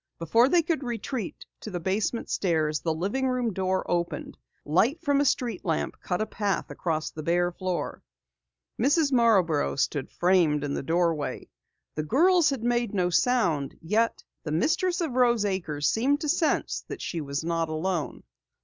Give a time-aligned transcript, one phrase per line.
[0.17, 4.35] Before they could retreat to the basement stairs, the living room door opened.
[4.65, 8.01] Light from a street lamp cut a path across the bare floor.
[8.81, 9.11] Mrs.
[9.11, 11.49] Marborough stood framed in the doorway.
[11.93, 16.83] The girls had made no sound, yet the mistress of Rose Acres seemed to sense
[16.87, 18.23] that she was not alone.